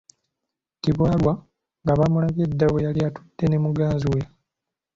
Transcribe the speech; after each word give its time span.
Tebaalwa 0.83 1.33
nga 1.81 1.93
baamulabye 1.99 2.45
dda 2.47 2.67
we 2.73 2.79
yali 2.85 2.99
attude 3.07 3.45
ne 3.47 3.57
muganzi 3.63 4.07
we. 4.13 4.21